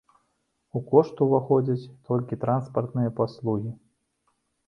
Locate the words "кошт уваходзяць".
0.91-1.89